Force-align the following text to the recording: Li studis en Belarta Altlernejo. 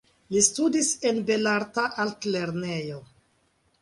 Li 0.35 0.39
studis 0.45 0.87
en 1.11 1.21
Belarta 1.29 1.85
Altlernejo. 2.05 2.99